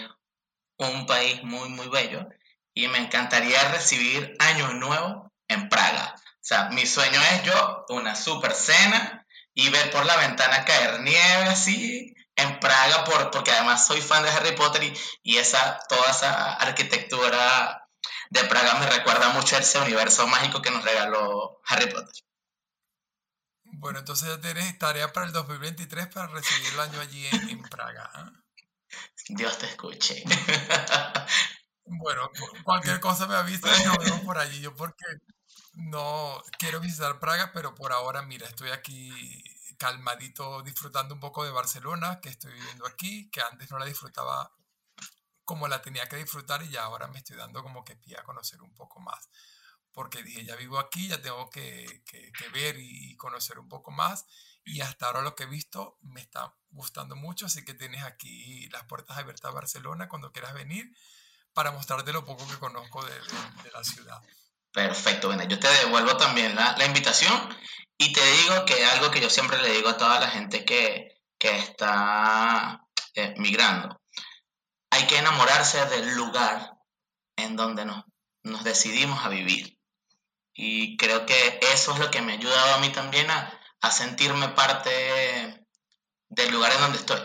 un 0.77 1.05
país 1.05 1.43
muy, 1.43 1.69
muy 1.69 1.87
bello 1.89 2.27
y 2.73 2.87
me 2.87 2.99
encantaría 2.99 3.71
recibir 3.71 4.35
Año 4.39 4.73
Nuevo 4.73 5.31
en 5.47 5.69
Praga. 5.69 6.15
O 6.15 6.43
sea, 6.43 6.69
mi 6.69 6.85
sueño 6.85 7.19
es 7.33 7.43
yo 7.43 7.85
una 7.89 8.15
super 8.15 8.53
cena 8.53 9.25
y 9.53 9.69
ver 9.69 9.91
por 9.91 10.05
la 10.05 10.15
ventana 10.17 10.65
caer 10.65 11.01
nieve 11.01 11.49
así 11.49 12.15
en 12.35 12.59
Praga, 12.59 13.03
por, 13.03 13.29
porque 13.31 13.51
además 13.51 13.85
soy 13.85 14.01
fan 14.01 14.23
de 14.23 14.29
Harry 14.29 14.53
Potter 14.53 14.83
y, 14.83 14.93
y 15.23 15.37
esa, 15.37 15.77
toda 15.89 16.09
esa 16.09 16.53
arquitectura 16.53 17.80
de 18.31 18.45
Praga 18.45 18.79
me 18.79 18.89
recuerda 18.89 19.29
mucho 19.33 19.57
a 19.57 19.59
ese 19.59 19.77
universo 19.77 20.25
mágico 20.25 20.61
que 20.61 20.71
nos 20.71 20.83
regaló 20.85 21.59
Harry 21.65 21.91
Potter. 21.91 22.15
Bueno, 23.63 23.99
entonces 23.99 24.29
ya 24.29 24.39
tienes 24.39 24.79
tarea 24.79 25.11
para 25.11 25.25
el 25.25 25.33
2023 25.33 26.07
para 26.07 26.27
recibir 26.27 26.73
el 26.73 26.79
año 26.79 26.99
allí 27.01 27.27
en, 27.27 27.61
Praga. 27.63 28.09
¿ah? 28.13 28.31
Dios 29.27 29.57
te 29.57 29.65
escuche. 29.65 30.23
bueno, 31.85 32.29
cualquier 32.63 33.01
cosa 33.01 33.27
me 33.27 33.35
avisa 33.35 33.67
y 33.77 33.85
nos 33.85 33.97
vemos 33.97 34.21
por 34.21 34.37
allí. 34.37 34.61
Yo 34.61 34.73
porque 34.75 35.05
no 35.73 36.41
quiero 36.57 36.79
visitar 36.79 37.19
Praga, 37.19 37.51
pero 37.53 37.75
por 37.75 37.91
ahora, 37.91 38.21
mira, 38.21 38.47
estoy 38.47 38.71
aquí 38.71 39.43
calmadito 39.77 40.61
disfrutando 40.61 41.13
un 41.15 41.19
poco 41.19 41.43
de 41.43 41.51
Barcelona, 41.51 42.21
que 42.21 42.29
estoy 42.29 42.53
viviendo 42.53 42.87
aquí, 42.87 43.29
que 43.29 43.41
antes 43.41 43.69
no 43.71 43.77
la 43.77 43.85
disfrutaba 43.85 44.53
como 45.45 45.67
la 45.67 45.81
tenía 45.81 46.07
que 46.07 46.17
disfrutar 46.17 46.63
y 46.63 46.69
ya 46.69 46.83
ahora 46.83 47.07
me 47.07 47.19
estoy 47.19 47.37
dando 47.37 47.63
como 47.63 47.83
que 47.83 47.95
pie 47.95 48.17
a 48.17 48.23
conocer 48.23 48.61
un 48.61 48.73
poco 48.73 48.99
más. 48.99 49.29
Porque 49.91 50.23
dije, 50.23 50.45
ya 50.45 50.55
vivo 50.55 50.79
aquí, 50.79 51.07
ya 51.07 51.21
tengo 51.21 51.49
que, 51.49 52.03
que, 52.05 52.49
ver 52.53 52.77
y, 52.79 53.15
conocer 53.17 53.59
un 53.59 53.67
poco 53.67 53.91
más. 53.91 54.25
Y 54.63 54.81
hasta 54.81 55.07
ahora 55.07 55.21
lo 55.21 55.35
que 55.35 55.43
he 55.43 55.47
visto 55.47 55.97
me 56.01 56.21
está 56.21 56.55
gustando 56.69 57.15
mucho, 57.15 57.47
así 57.47 57.65
que 57.65 57.73
tienes 57.73 58.03
aquí 58.03 58.69
las 58.69 58.85
puertas 58.85 59.17
abiertas 59.17 59.51
a 59.51 59.53
Barcelona 59.53 60.07
cuando 60.07 60.31
quieras 60.31 60.53
venir 60.53 60.95
para 61.53 61.71
mostrarte 61.71 62.13
lo 62.13 62.23
poco 62.23 62.47
que 62.47 62.57
conozco 62.57 63.03
de, 63.03 63.13
la 63.73 63.83
ciudad. 63.83 64.21
Perfecto, 64.71 65.27
bueno, 65.27 65.43
yo 65.43 65.59
te 65.59 65.67
devuelvo 65.67 66.15
también 66.15 66.55
la, 66.55 66.77
la, 66.77 66.85
invitación 66.85 67.53
y 67.97 68.13
te 68.13 68.25
digo 68.25 68.65
que 68.65 68.85
algo 68.85 69.11
que 69.11 69.19
yo 69.19 69.29
siempre 69.29 69.61
le 69.61 69.73
digo 69.73 69.89
a 69.89 69.97
toda 69.97 70.19
la 70.21 70.29
gente 70.29 70.63
que, 70.63 71.21
que 71.37 71.57
está 71.57 72.81
eh, 73.13 73.33
migrando, 73.37 74.00
hay 75.01 75.07
que 75.07 75.17
enamorarse 75.17 75.83
del 75.87 76.13
lugar 76.13 76.77
en 77.35 77.55
donde 77.55 77.85
nos, 77.85 78.05
nos 78.43 78.63
decidimos 78.63 79.25
a 79.25 79.29
vivir. 79.29 79.79
Y 80.53 80.95
creo 80.97 81.25
que 81.25 81.59
eso 81.73 81.93
es 81.93 81.99
lo 81.99 82.11
que 82.11 82.21
me 82.21 82.33
ha 82.33 82.35
ayudado 82.35 82.75
a 82.75 82.77
mí 82.77 82.89
también 82.89 83.29
a, 83.31 83.57
sentirme 83.89 84.49
parte 84.49 85.65
del 86.29 86.51
lugar 86.51 86.71
en 86.71 86.81
donde 86.81 86.99
estoy 86.99 87.19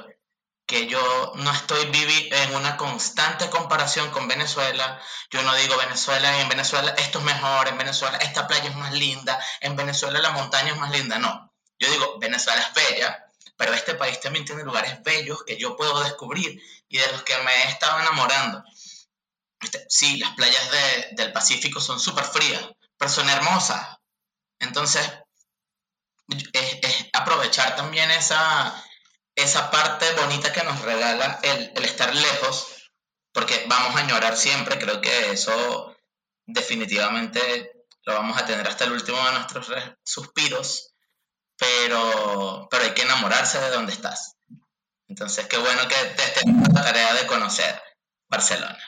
que 0.66 0.88
yo 0.88 1.32
no 1.36 1.52
estoy 1.52 1.88
en 2.32 2.54
una 2.56 2.76
constante 2.76 3.48
comparación 3.50 4.10
con 4.10 4.26
Venezuela. 4.26 5.00
Yo 5.30 5.42
no 5.42 5.54
digo 5.54 5.76
Venezuela, 5.76 6.40
en 6.40 6.48
Venezuela 6.48 6.92
esto 6.98 7.18
es 7.18 7.24
mejor, 7.24 7.68
en 7.68 7.78
Venezuela 7.78 8.16
esta 8.16 8.48
playa 8.48 8.70
es 8.70 8.74
más 8.74 8.92
linda, 8.94 9.38
en 9.60 9.76
Venezuela 9.76 10.18
la 10.18 10.30
montaña 10.30 10.72
es 10.72 10.78
más 10.78 10.90
linda. 10.90 11.18
No, 11.18 11.52
yo 11.78 11.88
digo 11.90 12.18
Venezuela 12.18 12.60
es 12.60 12.74
bella, 12.74 13.25
pero 13.56 13.72
este 13.72 13.94
país 13.94 14.20
también 14.20 14.44
tiene 14.44 14.64
lugares 14.64 15.02
bellos 15.02 15.42
que 15.44 15.56
yo 15.56 15.76
puedo 15.76 16.02
descubrir 16.04 16.60
y 16.88 16.98
de 16.98 17.12
los 17.12 17.22
que 17.22 17.36
me 17.38 17.52
he 17.52 17.68
estado 17.68 18.00
enamorando. 18.00 18.62
Este, 19.60 19.86
sí, 19.88 20.18
las 20.18 20.34
playas 20.34 20.70
del 21.12 21.32
Pacífico 21.32 21.80
son 21.80 21.98
súper 21.98 22.24
frías, 22.24 22.62
pero 22.96 23.10
son 23.10 23.28
hermosas. 23.30 23.96
Entonces, 24.58 25.10
es 26.52 27.06
aprovechar 27.12 27.76
también 27.76 28.10
esa, 28.10 28.84
esa 29.34 29.70
parte 29.70 30.10
bonita 30.12 30.52
que 30.52 30.64
nos 30.64 30.80
regala 30.82 31.38
el, 31.42 31.84
estar 31.84 32.14
lejos, 32.14 32.90
porque 33.32 33.64
vamos 33.68 33.96
a 33.96 34.00
añorar 34.00 34.36
siempre, 34.36 34.78
creo 34.78 35.00
que 35.00 35.32
eso 35.32 35.94
definitivamente 36.46 37.72
lo 38.04 38.14
vamos 38.14 38.38
a 38.38 38.46
tener 38.46 38.66
hasta 38.66 38.84
el 38.84 38.92
último 38.92 39.24
de 39.26 39.32
nuestros 39.32 39.68
suspiros, 40.04 40.94
pero, 41.58 42.68
pero 42.70 42.84
hay 42.84 42.94
que 42.94 43.02
enamorarse 43.02 43.58
de 43.60 43.70
donde 43.70 43.92
estás. 43.92 44.36
Entonces, 45.08 45.46
qué 45.46 45.56
bueno 45.58 45.82
que 45.88 45.94
te 45.94 46.24
estés 46.24 46.44
la 46.72 46.82
tarea 46.82 47.14
de 47.14 47.26
conocer 47.26 47.82
Barcelona. 48.28 48.78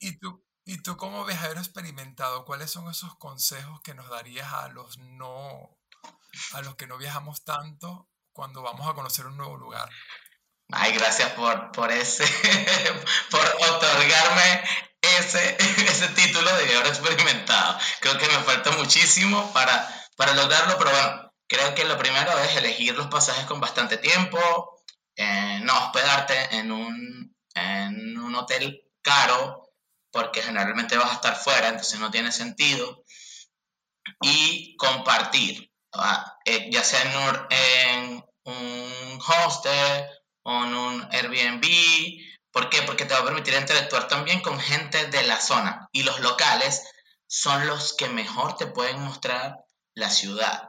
¿y, 0.00 0.18
tú, 0.18 0.44
y 0.64 0.82
tú 0.82 0.96
como 0.96 1.24
viajero 1.24 1.60
experimentado, 1.60 2.44
¿cuáles 2.44 2.70
son 2.70 2.90
esos 2.90 3.16
consejos 3.16 3.80
que 3.82 3.94
nos 3.94 4.08
darías 4.08 4.52
a 4.52 4.68
los 4.68 4.98
no, 4.98 5.78
a 6.52 6.62
los 6.62 6.76
que 6.76 6.86
no 6.86 6.96
viajamos 6.96 7.44
tanto 7.44 8.08
cuando 8.38 8.62
vamos 8.62 8.88
a 8.88 8.94
conocer 8.94 9.26
un 9.26 9.36
nuevo 9.36 9.56
lugar. 9.56 9.90
Ay, 10.70 10.92
gracias 10.92 11.30
por, 11.30 11.72
por 11.72 11.90
ese, 11.90 12.24
por 13.32 13.44
otorgarme 13.68 14.62
ese, 15.02 15.56
ese 15.58 16.06
título 16.10 16.48
de 16.54 16.66
guerrero 16.66 16.88
experimentado. 16.88 17.76
Creo 17.98 18.16
que 18.16 18.28
me 18.28 18.38
falta 18.44 18.70
muchísimo 18.70 19.52
para, 19.52 19.88
para 20.16 20.34
lograrlo, 20.34 20.78
pero 20.78 20.90
bueno, 20.92 21.27
creo 21.48 21.74
que 21.74 21.84
lo 21.84 21.98
primero 21.98 22.30
es 22.38 22.56
elegir 22.56 22.94
los 22.94 23.08
pasajes 23.08 23.46
con 23.46 23.60
bastante 23.60 23.96
tiempo, 23.96 24.38
eh, 25.16 25.58
no 25.62 25.76
hospedarte 25.86 26.56
en 26.56 26.70
un, 26.70 27.36
en 27.54 28.18
un 28.18 28.34
hotel 28.36 28.84
caro, 29.02 29.70
porque 30.10 30.42
generalmente 30.42 30.96
vas 30.96 31.10
a 31.10 31.14
estar 31.14 31.36
fuera, 31.36 31.68
entonces 31.68 31.98
no 31.98 32.10
tiene 32.10 32.30
sentido, 32.30 33.04
y 34.20 34.76
compartir, 34.76 35.72
ah, 35.92 36.36
eh, 36.44 36.68
ya 36.70 36.82
sea 36.82 37.02
en, 37.02 37.46
en 37.50 38.24
un 38.44 39.20
hostel 39.20 40.06
o 40.42 40.64
en 40.64 40.74
un 40.74 41.08
Airbnb. 41.12 41.64
¿Por 42.50 42.70
qué? 42.70 42.82
Porque 42.82 43.04
te 43.04 43.14
va 43.14 43.20
a 43.20 43.24
permitir 43.24 43.54
interactuar 43.54 44.08
también 44.08 44.40
con 44.40 44.58
gente 44.58 45.06
de 45.06 45.22
la 45.24 45.40
zona. 45.40 45.88
Y 45.92 46.02
los 46.02 46.20
locales 46.20 46.82
son 47.26 47.66
los 47.66 47.94
que 47.94 48.08
mejor 48.08 48.56
te 48.56 48.66
pueden 48.66 49.00
mostrar 49.02 49.56
la 49.94 50.08
ciudad. 50.08 50.67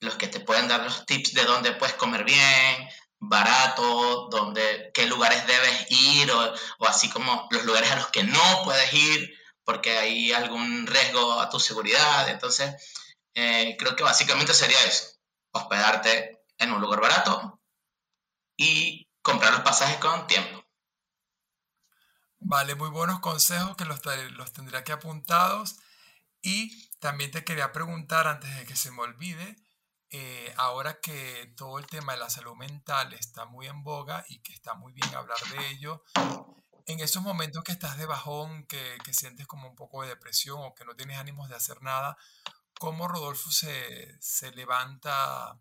Los 0.00 0.16
que 0.16 0.28
te 0.28 0.40
pueden 0.40 0.68
dar 0.68 0.82
los 0.82 1.06
tips 1.06 1.32
de 1.32 1.44
dónde 1.44 1.72
puedes 1.72 1.94
comer 1.94 2.24
bien, 2.24 2.88
barato, 3.18 4.28
dónde, 4.30 4.90
qué 4.94 5.06
lugares 5.06 5.46
debes 5.46 5.90
ir, 5.90 6.30
o, 6.30 6.54
así 6.86 7.08
como 7.10 7.48
los 7.50 7.64
lugares 7.64 7.90
a 7.90 7.96
los 7.96 8.08
que 8.08 8.24
no 8.24 8.62
puedes 8.64 8.92
ir 8.92 9.34
porque 9.64 9.98
hay 9.98 10.32
algún 10.32 10.86
riesgo 10.86 11.40
a 11.40 11.50
tu 11.50 11.58
seguridad. 11.58 12.28
Entonces, 12.28 12.74
eh, 13.34 13.76
creo 13.78 13.96
que 13.96 14.04
básicamente 14.04 14.54
sería 14.54 14.82
eso, 14.84 15.18
hospedarte 15.50 16.44
en 16.58 16.72
un 16.72 16.80
lugar 16.80 17.00
barato 17.00 17.60
y 18.56 19.08
comprar 19.22 19.52
los 19.52 19.62
pasajes 19.62 19.98
con 19.98 20.26
tiempo. 20.26 20.64
Vale, 22.38 22.76
muy 22.76 22.90
buenos 22.90 23.18
consejos 23.20 23.76
que 23.76 23.84
los, 23.84 24.00
los 24.32 24.52
tendré 24.52 24.78
aquí 24.78 24.92
apuntados. 24.92 25.76
Y 26.42 26.88
también 27.00 27.32
te 27.32 27.44
quería 27.44 27.72
preguntar, 27.72 28.28
antes 28.28 28.54
de 28.56 28.66
que 28.66 28.76
se 28.76 28.92
me 28.92 29.02
olvide, 29.02 29.56
eh, 30.10 30.52
ahora 30.56 31.00
que 31.00 31.52
todo 31.56 31.78
el 31.78 31.86
tema 31.86 32.12
de 32.12 32.20
la 32.20 32.30
salud 32.30 32.54
mental 32.54 33.12
está 33.14 33.44
muy 33.44 33.66
en 33.66 33.82
boga 33.82 34.24
y 34.28 34.40
que 34.40 34.52
está 34.52 34.74
muy 34.74 34.92
bien 34.92 35.14
hablar 35.14 35.38
de 35.52 35.68
ello, 35.68 36.02
en 36.86 37.00
esos 37.00 37.22
momentos 37.22 37.64
que 37.64 37.72
estás 37.72 37.98
de 37.98 38.06
bajón, 38.06 38.66
que, 38.66 38.98
que 39.04 39.12
sientes 39.12 39.46
como 39.46 39.68
un 39.68 39.74
poco 39.74 40.02
de 40.02 40.08
depresión 40.08 40.58
o 40.60 40.74
que 40.74 40.84
no 40.84 40.94
tienes 40.94 41.18
ánimos 41.18 41.48
de 41.48 41.56
hacer 41.56 41.82
nada, 41.82 42.16
¿cómo 42.78 43.08
Rodolfo 43.08 43.50
se, 43.50 44.16
se 44.20 44.52
levanta 44.52 45.58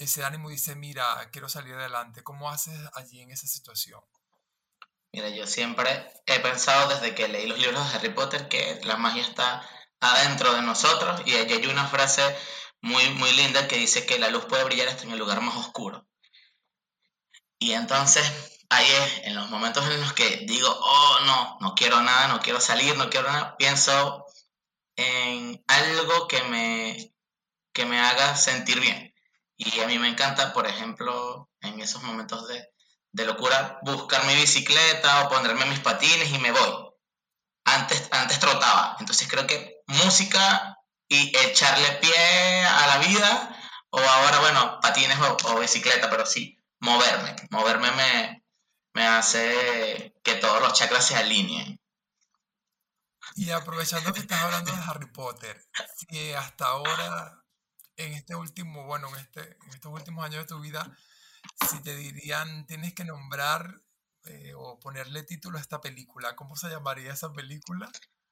ese 0.00 0.24
ánimo 0.24 0.48
dice, 0.48 0.74
mira, 0.74 1.28
quiero 1.30 1.48
salir 1.48 1.74
adelante? 1.74 2.22
¿Cómo 2.22 2.50
haces 2.50 2.78
allí 2.94 3.20
en 3.20 3.30
esa 3.30 3.46
situación? 3.46 4.00
Mira, 5.12 5.28
yo 5.28 5.46
siempre 5.46 6.10
he 6.24 6.40
pensado 6.40 6.88
desde 6.88 7.14
que 7.14 7.28
leí 7.28 7.46
los 7.46 7.58
libros 7.58 7.86
de 7.86 7.96
Harry 7.96 8.08
Potter 8.10 8.48
que 8.48 8.80
la 8.84 8.96
magia 8.96 9.22
está 9.22 9.62
adentro 10.00 10.54
de 10.54 10.62
nosotros 10.62 11.20
y 11.26 11.34
allí 11.34 11.54
hay 11.54 11.66
una 11.66 11.86
frase 11.86 12.22
muy, 12.82 13.08
muy 13.10 13.32
linda 13.32 13.68
que 13.68 13.76
dice 13.76 14.06
que 14.06 14.18
la 14.18 14.30
luz 14.30 14.44
puede 14.46 14.64
brillar 14.64 14.88
hasta 14.88 15.04
en 15.04 15.12
el 15.12 15.18
lugar 15.18 15.40
más 15.40 15.56
oscuro. 15.56 16.06
Y 17.58 17.72
entonces 17.72 18.24
ahí 18.70 18.86
es, 18.86 19.26
en 19.26 19.34
los 19.34 19.50
momentos 19.50 19.84
en 19.84 20.00
los 20.00 20.12
que 20.14 20.44
digo, 20.46 20.68
oh 20.68 21.18
no, 21.26 21.58
no 21.60 21.74
quiero 21.74 22.00
nada, 22.00 22.28
no 22.28 22.40
quiero 22.40 22.60
salir, 22.60 22.96
no 22.96 23.10
quiero 23.10 23.30
nada, 23.30 23.56
pienso 23.56 24.24
en 24.96 25.62
algo 25.66 26.28
que 26.28 26.42
me, 26.44 27.12
que 27.72 27.84
me 27.84 28.00
haga 28.00 28.36
sentir 28.36 28.80
bien. 28.80 29.14
Y 29.56 29.80
a 29.80 29.86
mí 29.86 29.98
me 29.98 30.08
encanta, 30.08 30.54
por 30.54 30.66
ejemplo, 30.66 31.50
en 31.60 31.80
esos 31.80 32.02
momentos 32.02 32.48
de, 32.48 32.66
locura, 33.26 33.78
buscar 33.82 34.24
mi 34.24 34.34
bicicleta 34.34 35.24
o 35.24 35.28
ponerme 35.28 35.66
mis 35.66 35.80
patines 35.80 36.32
y 36.32 36.38
me 36.38 36.52
voy. 36.52 36.94
Antes, 37.64 38.08
antes 38.12 38.38
trotaba, 38.38 38.96
entonces 39.00 39.28
creo 39.28 39.46
que 39.46 39.82
música 39.86 40.79
y 41.10 41.36
echarle 41.36 41.90
pie 42.00 42.64
a 42.64 42.86
la 42.86 42.98
vida, 42.98 43.56
o 43.90 43.98
ahora, 43.98 44.38
bueno, 44.38 44.78
patines 44.80 45.18
o, 45.18 45.58
bicicleta, 45.58 46.08
pero 46.08 46.24
sí, 46.24 46.56
moverme. 46.78 47.34
Moverme 47.50 47.90
me, 47.90 48.44
me 48.94 49.06
hace 49.06 50.14
que 50.22 50.36
todos 50.36 50.62
los 50.62 50.72
chakras 50.72 51.04
se 51.04 51.16
alineen. 51.16 51.80
Y 53.34 53.50
aprovechando 53.50 54.12
que 54.12 54.20
estás 54.20 54.40
hablando 54.40 54.70
de 54.70 54.78
Harry 54.78 55.10
Potter, 55.10 55.60
si 55.96 56.32
hasta 56.32 56.66
ahora 56.66 57.44
en 57.96 58.12
este 58.12 58.36
último, 58.36 58.86
bueno, 58.86 59.08
en, 59.08 59.16
este, 59.16 59.40
en 59.40 59.70
estos 59.70 59.92
últimos 59.92 60.24
años 60.24 60.42
de 60.42 60.48
tu 60.48 60.60
vida, 60.60 60.96
si 61.68 61.82
te 61.82 61.96
dirían, 61.96 62.66
tienes 62.66 62.94
que 62.94 63.04
nombrar 63.04 63.82
eh, 64.26 64.52
o 64.56 64.78
ponerle 64.78 65.24
título 65.24 65.58
a 65.58 65.60
esta 65.60 65.80
película, 65.80 66.36
¿cómo 66.36 66.54
se 66.54 66.70
llamaría 66.70 67.12
esa 67.12 67.32
película? 67.32 67.90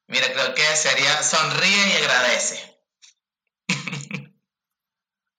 Mira, 0.09 0.33
creo 0.33 0.55
que 0.55 0.65
sería 0.75 1.23
Sonríe 1.23 1.88
y 1.88 1.97
agradece. 2.03 2.83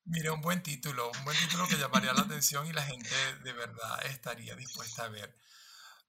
Mira, 0.05 0.31
un 0.31 0.41
buen 0.41 0.61
título, 0.61 1.09
un 1.09 1.25
buen 1.25 1.35
título 1.37 1.67
que 1.67 1.77
llamaría 1.77 2.13
la 2.13 2.21
atención 2.21 2.67
y 2.67 2.73
la 2.73 2.83
gente 2.83 3.09
de 3.43 3.53
verdad 3.53 4.05
estaría 4.05 4.55
dispuesta 4.55 5.05
a 5.05 5.09
ver. 5.09 5.35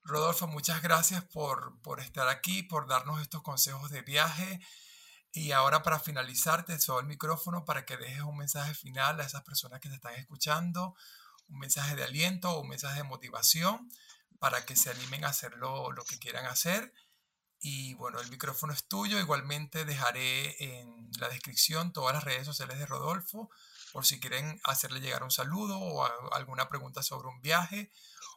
Rodolfo, 0.03 0.47
muchas 0.47 0.83
gracias 0.83 1.25
por, 1.25 1.81
por 1.81 2.01
estar 2.01 2.29
aquí, 2.29 2.63
por 2.63 2.87
darnos 2.87 3.23
estos 3.23 3.43
consejos 3.43 3.91
de 3.91 4.03
viaje. 4.03 4.61
Y 5.33 5.53
ahora 5.53 5.83
para 5.83 5.99
finalizar, 5.99 6.67
te 6.67 6.75
el 6.75 7.07
micrófono 7.07 7.65
para 7.65 7.87
que 7.87 7.97
dejes 7.97 8.23
un 8.23 8.37
mensaje 8.37 8.75
final 8.75 9.21
a 9.21 9.25
esas 9.25 9.43
personas 9.43 9.81
que 9.81 9.89
te 9.89 9.95
están 9.95 10.15
escuchando, 10.17 10.95
un 11.49 11.61
mensaje 11.61 11.97
de 11.97 12.05
aliento 12.05 12.51
o 12.51 12.61
un 12.61 12.69
mensaje 12.69 12.99
de 12.99 13.05
motivación 13.05 13.91
para 14.39 14.67
que 14.67 14.77
se 14.77 14.91
animen 14.91 15.25
a 15.25 15.29
hacer 15.29 15.57
lo 15.57 16.05
que 16.07 16.19
quieran 16.19 16.45
hacer. 16.45 16.93
Y 17.61 17.95
bueno, 17.95 18.21
el 18.21 18.31
micrófono 18.31 18.73
es 18.73 18.85
tuyo. 18.85 19.19
Igualmente 19.19 19.85
dejaré 19.85 20.57
en 20.65 21.11
la 21.19 21.29
descripción 21.29 21.93
todas 21.93 22.15
las 22.15 22.25
redes 22.25 22.47
sociales 22.47 22.79
de 22.79 22.87
Rodolfo 22.87 23.51
por 23.93 24.07
si 24.07 24.21
quieren 24.21 24.61
hacerle 24.65 25.01
llegar 25.01 25.23
un 25.23 25.31
saludo 25.31 25.79
o 25.79 26.33
alguna 26.33 26.69
pregunta 26.69 27.03
sobre 27.03 27.29
un 27.29 27.41
viaje 27.43 27.91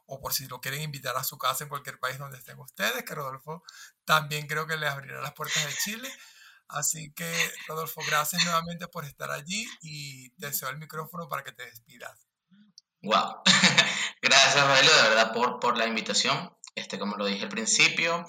o 0.05 0.19
por 0.19 0.33
si 0.33 0.47
lo 0.47 0.59
quieren 0.59 0.81
invitar 0.81 1.15
a 1.15 1.23
su 1.23 1.37
casa 1.37 1.63
en 1.63 1.69
cualquier 1.69 1.99
país 1.99 2.17
donde 2.17 2.37
estén 2.37 2.59
ustedes, 2.59 3.03
que 3.03 3.15
Rodolfo 3.15 3.63
también 4.03 4.47
creo 4.47 4.67
que 4.67 4.75
les 4.75 4.89
abrirá 4.89 5.21
las 5.21 5.33
puertas 5.33 5.65
de 5.65 5.73
Chile. 5.73 6.11
Así 6.67 7.13
que, 7.13 7.51
Rodolfo, 7.67 8.01
gracias 8.07 8.43
nuevamente 8.43 8.87
por 8.87 9.05
estar 9.05 9.31
allí 9.31 9.67
y 9.81 10.29
te 10.31 10.47
deseo 10.47 10.69
el 10.69 10.77
micrófono 10.77 11.29
para 11.29 11.43
que 11.43 11.51
te 11.51 11.65
despidas. 11.65 12.27
Wow. 13.01 13.41
gracias, 14.21 14.67
Rogelio, 14.67 14.95
de 14.95 15.01
verdad, 15.03 15.33
por, 15.33 15.59
por 15.59 15.77
la 15.77 15.87
invitación. 15.87 16.55
Este, 16.75 16.97
como 16.97 17.15
lo 17.15 17.25
dije 17.25 17.43
al 17.43 17.49
principio, 17.49 18.25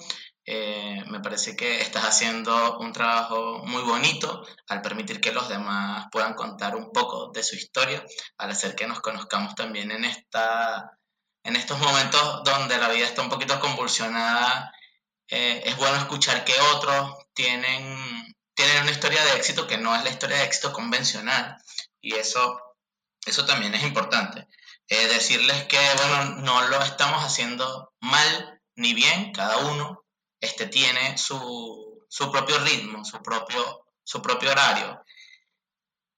eh, 0.47 1.03
me 1.07 1.21
parece 1.21 1.55
que 1.55 1.81
estás 1.81 2.03
haciendo 2.03 2.77
un 2.77 2.93
trabajo 2.93 3.63
muy 3.65 3.81
bonito 3.81 4.45
al 4.67 4.81
permitir 4.81 5.19
que 5.19 5.31
los 5.31 5.49
demás 5.49 6.05
puedan 6.11 6.35
contar 6.35 6.75
un 6.75 6.91
poco 6.91 7.31
de 7.31 7.41
su 7.41 7.55
historia, 7.55 8.05
al 8.37 8.51
hacer 8.51 8.75
que 8.75 8.85
nos 8.85 9.01
conozcamos 9.01 9.55
también 9.55 9.89
en, 9.89 10.05
esta, 10.05 10.99
en 11.43 11.55
estos 11.55 11.79
momentos 11.79 12.43
donde 12.43 12.77
la 12.77 12.89
vida 12.89 13.07
está 13.07 13.23
un 13.23 13.29
poquito 13.29 13.59
convulsionada. 13.59 14.71
Eh, 15.27 15.63
es 15.65 15.75
bueno 15.77 15.97
escuchar 15.97 16.45
que 16.45 16.53
otros 16.75 17.15
tienen, 17.33 18.35
tienen 18.53 18.83
una 18.83 18.91
historia 18.91 19.23
de 19.25 19.37
éxito 19.37 19.65
que 19.65 19.79
no 19.79 19.95
es 19.95 20.03
la 20.03 20.11
historia 20.11 20.37
de 20.37 20.43
éxito 20.43 20.71
convencional 20.71 21.57
y 22.01 22.13
eso, 22.13 22.61
eso 23.25 23.45
también 23.47 23.73
es 23.73 23.83
importante. 23.83 24.47
Eh, 24.89 25.07
decirles 25.07 25.63
que, 25.63 25.79
bueno, 25.97 26.35
no 26.41 26.67
lo 26.67 26.83
estamos 26.83 27.23
haciendo 27.23 27.91
mal 27.99 28.61
ni 28.75 28.93
bien, 28.93 29.31
cada 29.31 29.57
uno 29.57 30.04
este 30.45 30.67
tiene 30.67 31.17
su, 31.17 32.05
propio 32.31 32.57
ritmo, 32.59 33.03
su 33.03 33.21
propio, 33.21 33.85
su 34.03 34.21
propio 34.21 34.51
horario. 34.51 35.03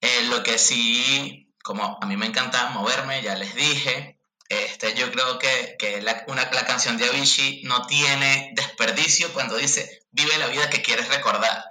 Eh, 0.00 0.24
lo 0.24 0.42
que 0.42 0.58
sí, 0.58 1.52
como 1.62 1.98
a 2.00 2.06
mí 2.06 2.16
me 2.16 2.26
encanta 2.26 2.70
moverme, 2.70 3.22
ya 3.22 3.34
les 3.34 3.54
dije, 3.54 4.20
este, 4.48 4.94
yo 4.94 5.10
creo 5.10 5.38
que, 5.38 6.00
la, 6.02 6.24
una, 6.28 6.50
la 6.52 6.64
canción 6.64 6.96
de 6.96 7.08
Avicii 7.08 7.62
no 7.64 7.86
tiene 7.86 8.52
desperdicio 8.54 9.32
cuando 9.32 9.56
dice, 9.56 10.02
vive 10.10 10.38
la 10.38 10.46
vida 10.46 10.70
que 10.70 10.82
quieres 10.82 11.08
recordar. 11.08 11.64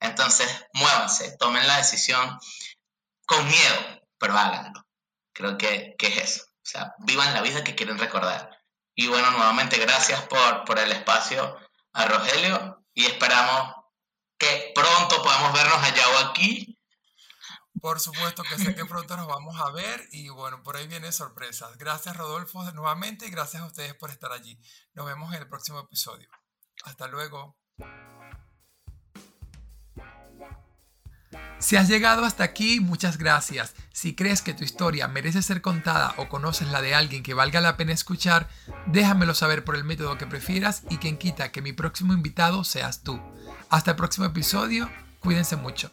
Entonces, 0.00 0.48
muévanse, 0.72 1.36
tomen 1.38 1.66
la 1.66 1.78
decisión 1.78 2.38
con 3.26 3.46
miedo, 3.46 4.02
pero 4.18 4.36
háganlo. 4.36 4.86
Creo 5.32 5.56
que, 5.56 5.94
que 5.98 6.08
es 6.08 6.16
eso. 6.16 6.44
O 6.44 6.70
sea, 6.70 6.94
vivan 6.98 7.32
la 7.32 7.42
vida 7.42 7.64
que 7.64 7.74
quieren 7.74 7.98
recordar. 7.98 8.50
Y 8.94 9.06
bueno, 9.06 9.30
nuevamente 9.30 9.78
gracias 9.78 10.22
por, 10.22 10.64
por 10.64 10.78
el 10.78 10.90
espacio 10.92 11.56
a 11.98 12.06
Rogelio 12.06 12.84
y 12.94 13.06
esperamos 13.06 13.74
que 14.38 14.72
pronto 14.72 15.20
podamos 15.20 15.52
vernos 15.52 15.82
allá 15.82 16.08
o 16.08 16.18
aquí. 16.28 16.78
Por 17.80 17.98
supuesto 17.98 18.42
que 18.44 18.56
sé 18.56 18.74
que 18.74 18.84
pronto 18.84 19.16
nos 19.16 19.26
vamos 19.26 19.60
a 19.60 19.70
ver 19.70 20.08
y 20.12 20.28
bueno, 20.28 20.62
por 20.62 20.76
ahí 20.76 20.86
vienen 20.86 21.12
sorpresas. 21.12 21.76
Gracias 21.76 22.16
Rodolfo 22.16 22.62
nuevamente 22.72 23.26
y 23.26 23.30
gracias 23.30 23.62
a 23.62 23.66
ustedes 23.66 23.94
por 23.94 24.10
estar 24.10 24.32
allí. 24.32 24.60
Nos 24.94 25.06
vemos 25.06 25.32
en 25.34 25.42
el 25.42 25.48
próximo 25.48 25.80
episodio. 25.80 26.28
Hasta 26.84 27.08
luego. 27.08 27.56
Si 31.60 31.76
has 31.76 31.88
llegado 31.88 32.24
hasta 32.24 32.44
aquí, 32.44 32.78
muchas 32.78 33.18
gracias. 33.18 33.74
Si 33.92 34.14
crees 34.14 34.42
que 34.42 34.54
tu 34.54 34.62
historia 34.62 35.08
merece 35.08 35.42
ser 35.42 35.60
contada 35.60 36.14
o 36.16 36.28
conoces 36.28 36.68
la 36.68 36.80
de 36.80 36.94
alguien 36.94 37.24
que 37.24 37.34
valga 37.34 37.60
la 37.60 37.76
pena 37.76 37.92
escuchar, 37.92 38.48
déjamelo 38.86 39.34
saber 39.34 39.64
por 39.64 39.74
el 39.74 39.82
método 39.82 40.18
que 40.18 40.26
prefieras 40.26 40.84
y 40.88 40.98
quien 40.98 41.18
quita 41.18 41.50
que 41.50 41.60
mi 41.60 41.72
próximo 41.72 42.12
invitado 42.12 42.62
seas 42.62 43.02
tú. 43.02 43.20
Hasta 43.70 43.90
el 43.90 43.96
próximo 43.96 44.26
episodio, 44.26 44.88
cuídense 45.20 45.56
mucho. 45.56 45.90